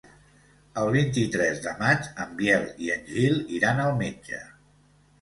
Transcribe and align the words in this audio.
El 0.83 0.89
vint-i-tres 0.95 1.61
de 1.67 1.75
maig 1.83 2.09
en 2.25 2.35
Biel 2.41 2.67
i 2.89 2.93
en 2.97 3.09
Gil 3.13 3.39
iran 3.61 3.87
al 3.89 3.97
metge. 4.05 4.47